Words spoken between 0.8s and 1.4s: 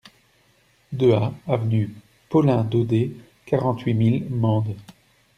deux A